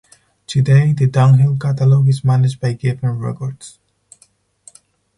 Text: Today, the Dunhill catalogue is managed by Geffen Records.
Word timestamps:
Today, 0.47 0.93
the 0.93 1.05
Dunhill 1.07 1.61
catalogue 1.61 2.09
is 2.09 2.23
managed 2.23 2.59
by 2.59 2.73
Geffen 2.73 3.19
Records. 3.21 3.77